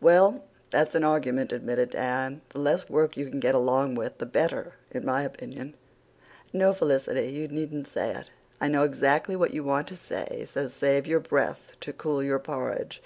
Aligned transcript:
"Well, 0.00 0.44
that's 0.70 0.94
an 0.94 1.02
argument," 1.02 1.50
admitted 1.52 1.90
Dan. 1.90 2.42
"The 2.50 2.60
less 2.60 2.88
work 2.88 3.16
you 3.16 3.28
can 3.28 3.40
get 3.40 3.56
along 3.56 3.96
with 3.96 4.18
the 4.18 4.24
better, 4.24 4.74
in 4.92 5.04
my 5.04 5.24
opinion. 5.24 5.74
No, 6.52 6.72
Felicity, 6.72 7.26
you 7.26 7.48
needn't 7.48 7.88
say 7.88 8.12
it. 8.12 8.30
I 8.60 8.68
know 8.68 8.84
exactly 8.84 9.34
what 9.34 9.52
you 9.52 9.64
want 9.64 9.88
to 9.88 9.96
say, 9.96 10.44
so 10.48 10.68
save 10.68 11.08
your 11.08 11.18
breath 11.18 11.72
to 11.80 11.92
cool 11.92 12.22
your 12.22 12.38
porridge. 12.38 13.02